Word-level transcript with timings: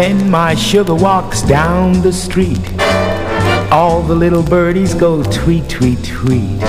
When 0.00 0.30
my 0.30 0.54
sugar 0.54 0.94
walks 0.94 1.42
down 1.42 2.00
the 2.00 2.10
street, 2.10 2.72
all 3.70 4.00
the 4.00 4.14
little 4.14 4.42
birdies 4.42 4.94
go 4.94 5.22
tweet, 5.24 5.68
tweet, 5.68 6.02
tweet. 6.02 6.62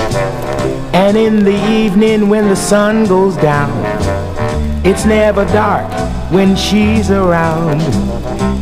And 0.92 1.16
in 1.16 1.42
the 1.42 1.56
evening 1.70 2.28
when 2.28 2.50
the 2.50 2.54
sun 2.54 3.06
goes 3.06 3.34
down, 3.38 3.72
it's 4.84 5.06
never 5.06 5.46
dark 5.46 5.90
when 6.30 6.54
she's 6.54 7.10
around. 7.10 7.80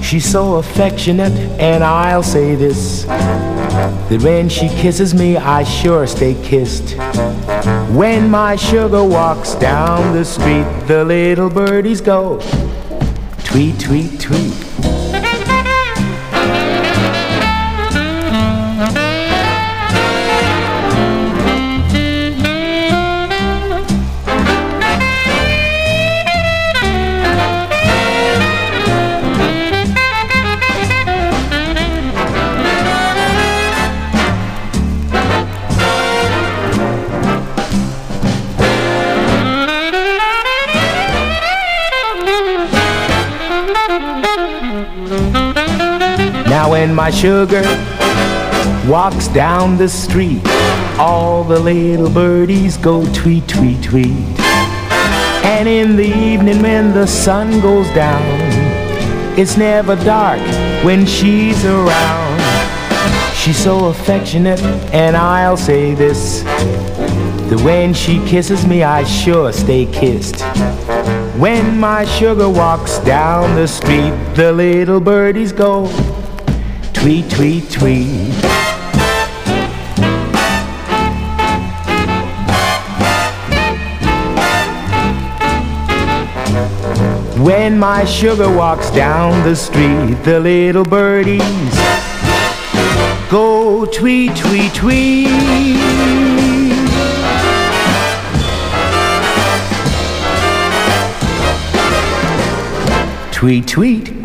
She's 0.04 0.24
so 0.24 0.54
affectionate, 0.59 1.37
and 1.59 1.83
I'll 1.83 2.22
say 2.22 2.54
this 2.54 3.06
that 3.06 4.20
when 4.22 4.48
she 4.48 4.68
kisses 4.68 5.14
me, 5.14 5.37
I 5.37 5.64
sure 5.64 6.06
stay 6.06 6.40
kissed. 6.44 6.96
When 7.90 8.30
my 8.30 8.54
sugar 8.54 9.02
walks 9.02 9.56
down 9.56 10.14
the 10.14 10.24
street, 10.24 10.87
the 10.87 11.04
little 11.04 11.50
birdies 11.50 12.00
go 12.00 12.38
tweet, 13.50 13.80
tweet, 13.80 14.20
tweet. 14.20 14.69
Sugar 47.11 47.62
walks 48.88 49.29
down 49.29 49.77
the 49.77 49.88
street, 49.88 50.40
all 50.99 51.44
the 51.44 51.59
little 51.59 52.11
birdies 52.11 52.77
go 52.77 53.05
tweet, 53.12 53.46
tweet, 53.49 53.83
tweet. 53.83 54.40
And 55.44 55.68
in 55.68 55.96
the 55.96 56.07
evening 56.07 56.62
when 56.62 56.94
the 56.94 57.07
sun 57.07 57.61
goes 57.61 57.88
down, 57.94 58.23
it's 59.38 59.57
never 59.57 59.96
dark 59.96 60.40
when 60.85 61.07
she's 61.07 61.64
around. 61.64 62.40
She's 63.35 63.57
so 63.57 63.87
affectionate, 63.87 64.61
and 64.92 65.16
I'll 65.16 65.57
say 65.57 65.94
this 65.94 66.42
that 66.42 67.61
when 67.64 67.92
she 67.92 68.25
kisses 68.27 68.66
me, 68.66 68.83
I 68.83 69.03
sure 69.05 69.53
stay 69.53 69.87
kissed. 69.87 70.40
When 71.37 71.79
my 71.79 72.05
sugar 72.05 72.49
walks 72.49 72.99
down 72.99 73.57
the 73.57 73.66
street, 73.66 74.12
the 74.35 74.53
little 74.53 75.01
birdies 75.01 75.53
go 75.53 75.87
tweet, 77.00 77.30
tweet, 77.30 77.70
tweet. 77.70 78.34
When 87.40 87.78
my 87.78 88.04
sugar 88.04 88.54
walks 88.54 88.90
down 88.90 89.42
the 89.48 89.56
street, 89.56 90.22
the 90.24 90.40
little 90.40 90.84
birdies 90.84 91.40
go 93.30 93.86
tweet, 93.86 94.36
tweet, 94.36 94.74
tweet. 94.74 95.26
Tweet, 103.32 103.66
tweet. 103.66 104.19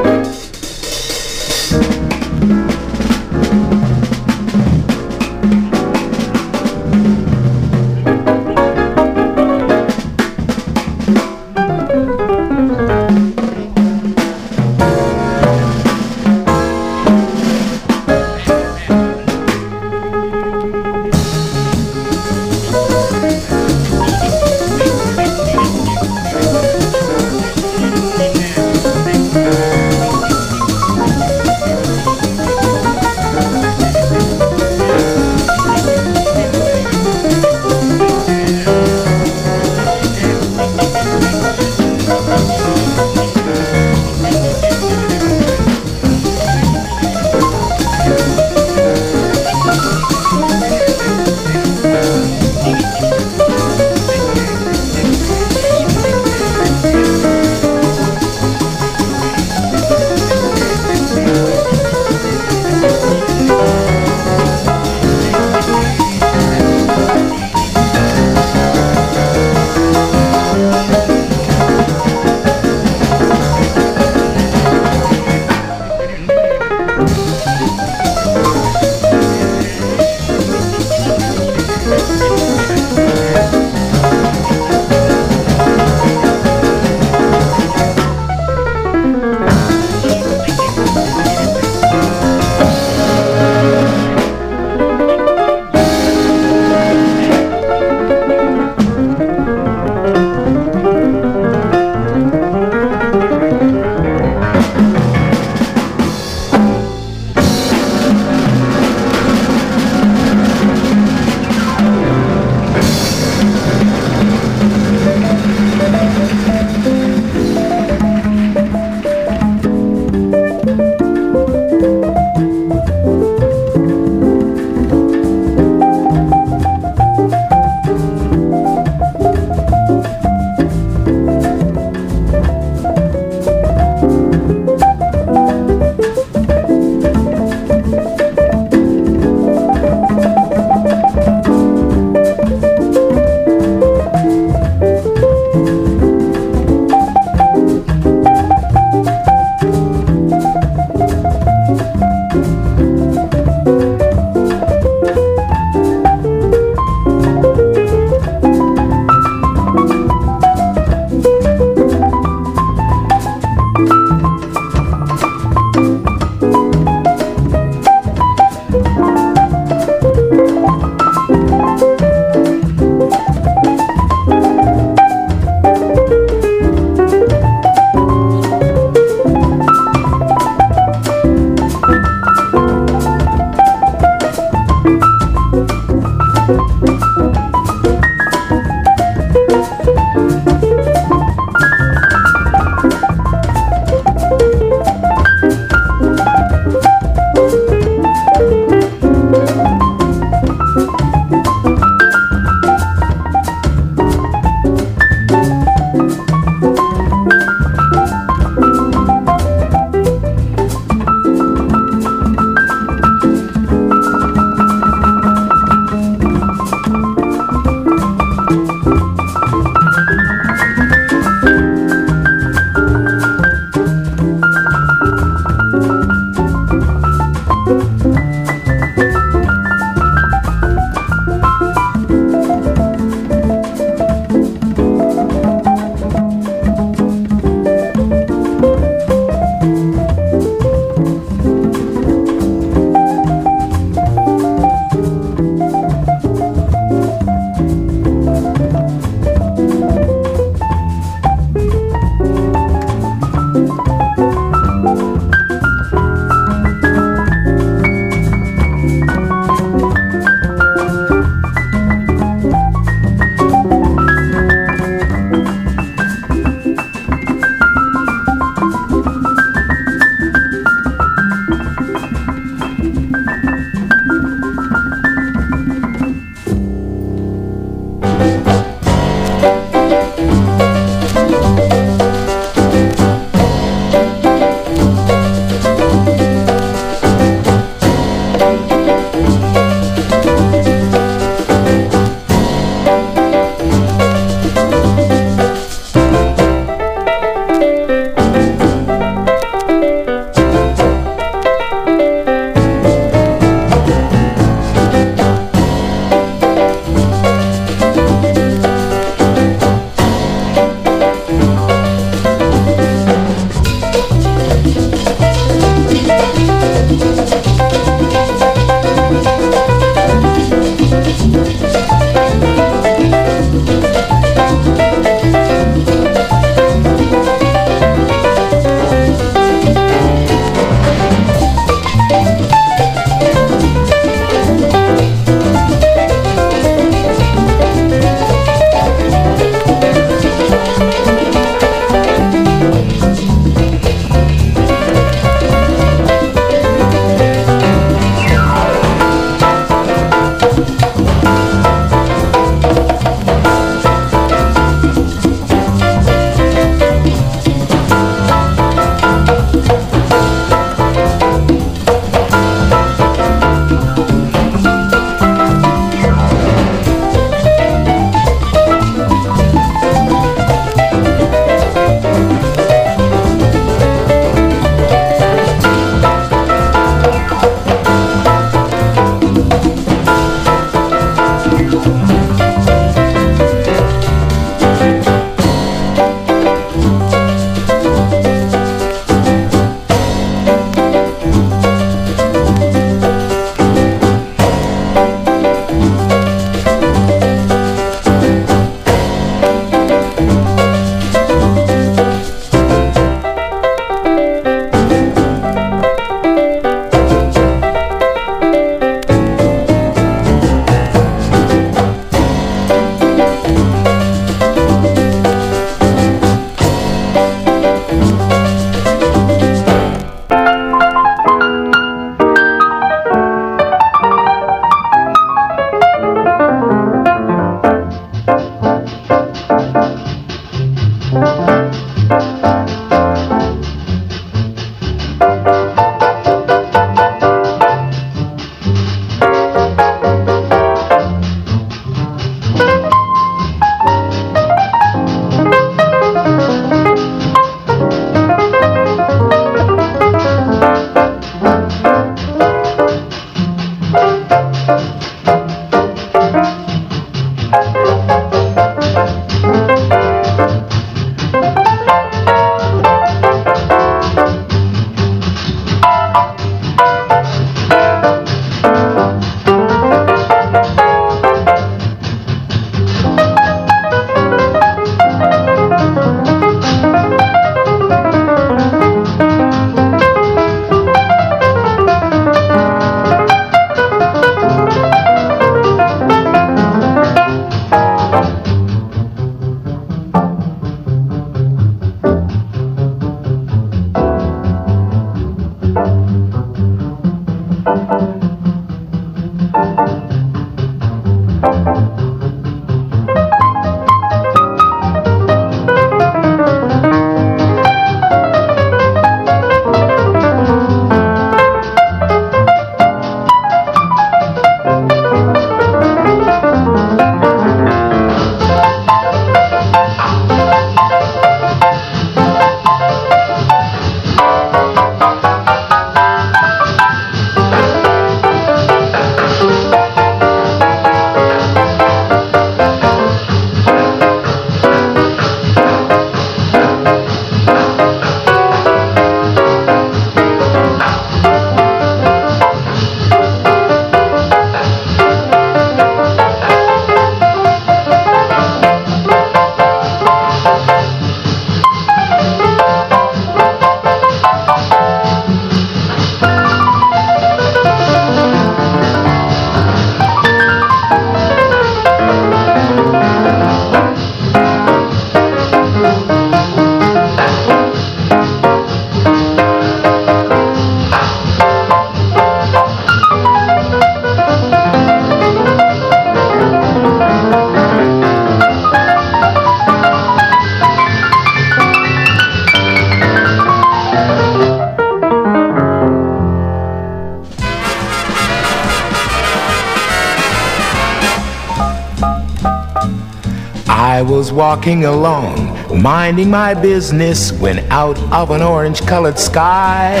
I 593.92 594.00
was 594.00 594.32
walking 594.32 594.86
along, 594.86 595.36
minding 595.82 596.30
my 596.30 596.54
business, 596.54 597.30
when 597.30 597.58
out 597.70 597.98
of 598.10 598.30
an 598.30 598.40
orange 598.40 598.80
colored 598.86 599.18
sky, 599.18 600.00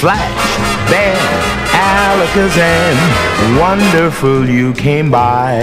flash, 0.00 0.90
bam, 0.90 1.16
alakazam, 1.92 2.96
wonderful 3.60 4.48
you 4.48 4.74
came 4.74 5.12
by. 5.12 5.62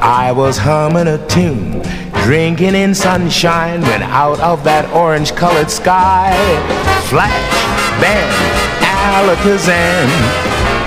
I 0.00 0.32
was 0.32 0.58
humming 0.58 1.06
a 1.06 1.24
tune, 1.28 1.82
drinking 2.24 2.74
in 2.74 2.96
sunshine, 2.96 3.82
when 3.82 4.02
out 4.02 4.40
of 4.40 4.64
that 4.64 4.92
orange 4.92 5.36
colored 5.36 5.70
sky, 5.70 6.34
flash, 7.10 7.52
bam, 8.02 8.28
alakazam, 8.82 10.08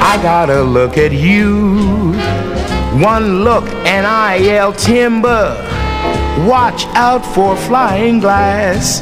I 0.02 0.20
gotta 0.22 0.62
look 0.62 0.98
at 0.98 1.14
you. 1.14 2.12
One 3.02 3.46
look 3.46 3.70
and 3.86 4.06
I 4.06 4.36
yell 4.36 4.74
timber. 4.74 5.65
Watch 6.44 6.86
out 6.88 7.26
for 7.26 7.56
flying 7.56 8.20
glass. 8.20 9.00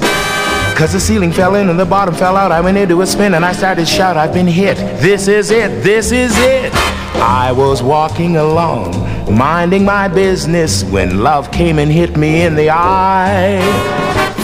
Cause 0.78 0.94
the 0.94 1.00
ceiling 1.00 1.32
fell 1.32 1.56
in 1.56 1.70
and 1.70 1.80
the 1.80 1.86
bottom 1.86 2.14
fell 2.14 2.38
out. 2.38 2.52
I 2.52 2.62
went 2.62 2.78
into 2.78 3.02
a 3.02 3.08
spin 3.08 3.34
and 3.34 3.44
I 3.44 3.54
started 3.54 3.82
to 3.82 3.88
shout, 3.88 4.18
I've 4.18 4.34
been 4.34 4.48
hit. 4.48 4.78
This 5.02 5.28
is 5.28 5.50
it, 5.50 5.84
this 5.84 6.12
is 6.12 6.38
it. 6.38 6.72
I 7.16 7.52
was 7.52 7.82
walking 7.82 8.38
along, 8.38 8.94
minding 9.36 9.84
my 9.84 10.08
business 10.08 10.84
when 10.84 11.24
love 11.24 11.52
came 11.52 11.80
and 11.80 11.92
hit 11.92 12.18
me 12.18 12.44
in 12.44 12.56
the 12.56 12.70
eye. 12.70 13.60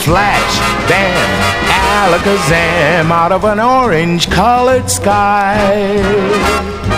Flash, 0.03 0.89
bam, 0.89 1.49
alakazam 2.09 3.11
out 3.11 3.31
of 3.31 3.43
an 3.43 3.59
orange 3.59 4.29
colored 4.29 4.89
sky. 4.89 6.88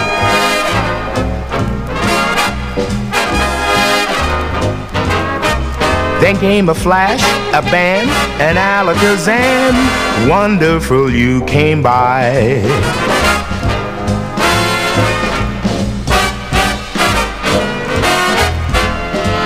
Then 6.21 6.37
came 6.37 6.69
a 6.69 6.75
flash, 6.75 7.23
a 7.51 7.63
bam, 7.63 8.07
an 8.39 8.55
alakazam. 8.55 10.29
Wonderful 10.29 11.09
you 11.09 11.43
came 11.45 11.81
by. 11.81 12.61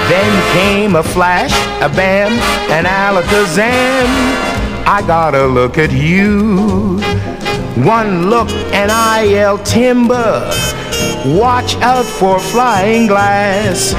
Then 0.09 0.53
came 0.53 0.95
a 0.97 1.03
flash, 1.03 1.53
a 1.81 1.87
bam, 1.87 2.33
an 2.69 2.83
alakazam. 2.83 4.09
I 4.85 5.01
gotta 5.07 5.47
look 5.47 5.77
at 5.77 5.93
you. 5.93 6.99
One 7.85 8.29
look 8.29 8.49
and 8.73 8.91
I 8.91 9.23
yell 9.23 9.59
timber. 9.59 10.51
Watch 11.25 11.77
out 11.77 12.05
for 12.05 12.37
flying 12.37 13.07
glass. 13.07 13.95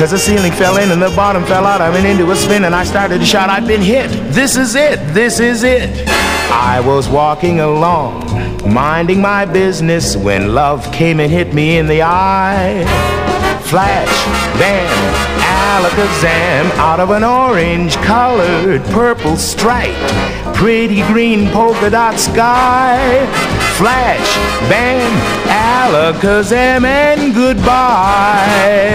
Cause 0.00 0.12
the 0.12 0.18
ceiling 0.18 0.52
fell 0.52 0.78
in 0.78 0.92
and 0.92 1.02
the 1.02 1.10
bottom 1.10 1.44
fell 1.44 1.66
out. 1.66 1.82
I 1.82 1.90
went 1.90 2.06
into 2.06 2.30
a 2.30 2.34
spin 2.34 2.64
and 2.64 2.74
I 2.74 2.84
started 2.84 3.18
to 3.18 3.26
shout, 3.26 3.50
I've 3.50 3.68
been 3.68 3.82
hit. 3.82 4.08
This 4.32 4.56
is 4.56 4.74
it, 4.74 4.96
this 5.12 5.40
is 5.40 5.62
it. 5.62 6.08
I 6.08 6.80
was 6.80 7.06
walking 7.06 7.60
along, 7.60 8.24
minding 8.72 9.20
my 9.20 9.44
business 9.44 10.16
when 10.16 10.54
love 10.54 10.90
came 10.90 11.20
and 11.20 11.30
hit 11.30 11.52
me 11.52 11.76
in 11.76 11.86
the 11.86 12.00
eye. 12.00 12.82
Flash, 13.64 14.24
bam, 14.58 14.88
alakazam 15.84 16.70
out 16.78 16.98
of 16.98 17.10
an 17.10 17.22
orange 17.22 17.94
colored 17.96 18.82
purple 18.84 19.36
stripe. 19.36 20.49
Pretty 20.60 21.00
green 21.06 21.48
polka 21.48 21.88
dot 21.88 22.18
sky. 22.20 23.24
Flash, 23.78 24.36
bam, 24.68 25.10
alakazam, 25.48 26.84
and 26.84 27.34
goodbye. 27.34 28.90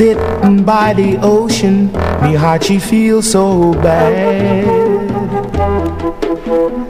Sitting 0.00 0.64
by 0.64 0.94
the 0.94 1.18
ocean, 1.20 1.92
me 2.22 2.34
heart 2.34 2.64
she 2.64 2.78
feels 2.78 3.30
so 3.32 3.74
bad. 3.74 4.64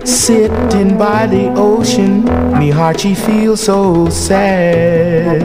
Sitting 0.07 0.97
by 0.97 1.27
the 1.27 1.53
ocean, 1.57 2.23
me 2.57 2.71
heart 2.71 3.01
she 3.01 3.17
feels 3.17 3.65
so 3.65 4.09
sad. 4.11 5.41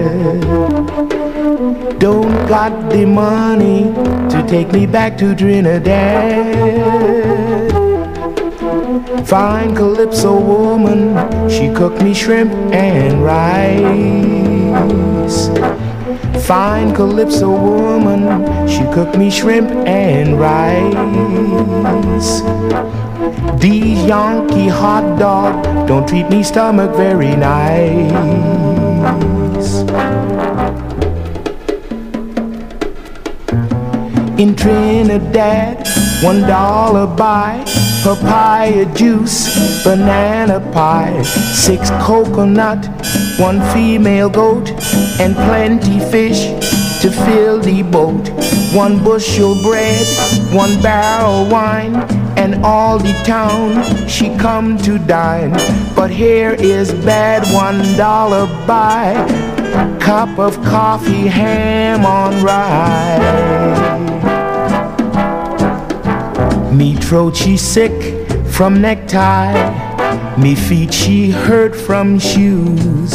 Don't 1.98 2.48
got 2.48 2.92
the 2.92 3.04
money 3.04 3.92
to 4.30 4.46
take 4.48 4.72
me 4.72 4.86
back 4.86 5.18
to 5.18 5.34
Trinidad. 5.34 6.46
Fine 9.26 9.76
Calypso 9.76 10.40
woman, 10.40 11.50
she 11.50 11.74
cooked 11.74 12.04
me 12.04 12.14
shrimp 12.14 12.54
and 12.72 13.24
rice. 13.24 14.36
Fine 16.46 16.94
Calypso 16.94 17.50
woman, 17.50 18.68
she 18.68 18.84
cooked 18.94 19.18
me 19.18 19.32
shrimp 19.32 19.72
and 19.88 20.40
rice. 20.40 20.94
These 23.60 24.06
Yankee 24.06 24.68
hot 24.68 25.18
dog 25.18 25.88
don't 25.88 26.08
treat 26.08 26.30
me 26.30 26.44
stomach 26.44 26.96
very 26.96 27.36
nice. 27.36 28.12
In 34.40 34.56
Trinidad, 34.56 35.88
one 36.22 36.42
dollar 36.42 37.08
buy 37.08 37.64
papaya 38.04 38.86
juice, 38.94 39.84
banana 39.84 40.60
pie, 40.72 41.24
six 41.24 41.90
coconut, 42.04 42.86
one 43.40 43.62
female 43.74 44.30
goat, 44.30 44.72
and 45.20 45.36
plenty 45.36 46.00
fish 46.00 46.48
to 47.02 47.10
fill 47.12 47.60
the 47.60 47.84
boat. 47.84 48.30
One 48.74 49.04
bushel 49.04 49.56
bread, 49.62 50.06
one 50.54 50.82
barrel 50.82 51.48
wine, 51.50 51.96
and 52.38 52.64
all 52.66 53.00
the 53.00 53.14
town 53.26 54.08
she 54.08 54.36
come 54.38 54.78
to 54.80 54.98
dine. 55.00 55.52
But 55.96 56.12
here 56.12 56.54
is 56.54 56.92
bad 56.92 57.44
one 57.54 57.82
dollar 57.98 58.46
buy, 58.68 59.14
cup 60.00 60.38
of 60.38 60.56
coffee, 60.64 61.28
ham 61.28 62.06
on 62.06 62.44
rye. 62.44 63.56
Me 66.74 66.96
throat 66.96 67.38
she 67.38 67.56
sick 67.56 68.28
from 68.48 68.82
necktie. 68.82 69.56
Me 70.38 70.54
feet 70.56 70.94
she 70.94 71.32
hurt 71.32 71.74
from 71.74 72.20
shoes. 72.20 73.15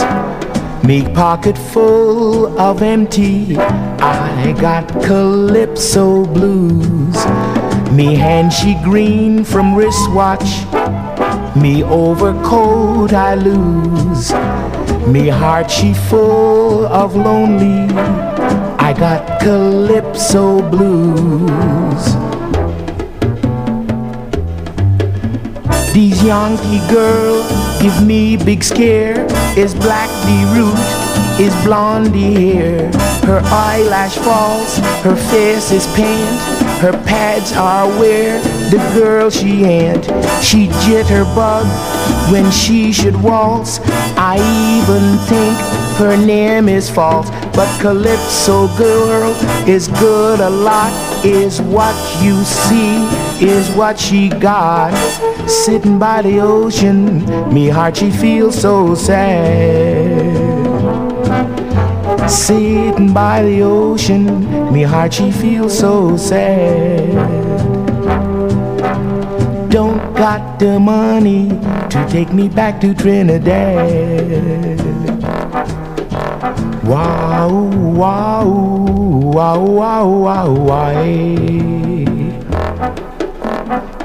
Me 0.82 1.02
pocket 1.14 1.58
full 1.58 2.58
of 2.58 2.82
empty. 2.82 3.56
I 3.56 4.54
got 4.60 4.88
calypso 5.04 6.24
blues. 6.24 7.16
Me 7.92 8.14
hand 8.14 8.52
she 8.52 8.74
green 8.82 9.44
from 9.44 9.74
wristwatch. 9.74 10.64
Me 11.54 11.84
overcoat 11.84 13.12
I 13.12 13.34
lose. 13.34 14.32
Me 15.06 15.28
heart 15.28 15.70
she 15.70 15.92
full 15.92 16.86
of 16.86 17.14
lonely. 17.14 17.94
I 18.78 18.94
got 18.98 19.40
calypso 19.40 20.62
blues. 20.70 22.04
These 25.92 26.22
Yankee 26.24 26.80
girls 26.88 27.46
give 27.82 28.06
me 28.06 28.36
big 28.36 28.64
scare. 28.64 29.26
Is 29.56 29.74
black 29.74 30.08
the 30.26 30.40
root? 30.54 31.40
Is 31.40 31.54
blondie 31.64 32.54
hair? 32.54 32.90
Her 33.24 33.40
eyelash 33.44 34.16
falls, 34.16 34.78
her 35.02 35.16
face 35.16 35.70
is 35.72 35.86
paint. 35.94 36.40
Her 36.80 36.92
pads 37.04 37.52
are 37.52 37.88
where 37.98 38.40
the 38.70 38.78
girl 38.98 39.28
she 39.28 39.64
ain't. 39.64 40.04
She 40.42 40.68
jitterbug 40.84 41.66
when 42.32 42.50
she 42.50 42.92
should 42.92 43.20
waltz. 43.22 43.80
I 44.16 44.36
even 44.78 45.18
think 45.28 45.56
her 45.98 46.16
name 46.16 46.68
is 46.68 46.88
false. 46.88 47.28
But 47.54 47.68
Calypso 47.80 48.68
girl 48.78 49.32
is 49.68 49.88
good 49.88 50.40
a 50.40 50.48
lot. 50.48 50.92
Is 51.22 51.60
what 51.60 51.94
you 52.22 52.42
see, 52.44 53.04
is 53.42 53.70
what 53.70 53.98
she 53.98 54.28
got. 54.28 54.92
Sitting 55.48 55.98
by 55.98 56.22
the 56.22 56.40
ocean, 56.40 57.24
me 57.52 57.68
heart 57.68 57.96
she 57.96 58.10
feels 58.10 58.60
so 58.60 58.94
sad. 58.94 60.30
Sitting 62.30 63.12
by 63.12 63.42
the 63.42 63.62
ocean, 63.62 64.72
me 64.72 64.82
heart 64.82 65.14
she 65.14 65.32
feels 65.32 65.78
so 65.78 66.16
sad. 66.16 67.10
Don't 69.70 70.14
got 70.14 70.58
the 70.58 70.78
money 70.78 71.48
to 71.88 72.06
take 72.10 72.32
me 72.32 72.48
back 72.48 72.80
to 72.80 72.94
Trinidad. 72.94 74.78
Wow, 76.84 77.70
wow, 77.94 78.46
wow, 78.46 79.60
wow, 79.64 80.08
wow, 80.08 80.52
wow. 80.52 81.89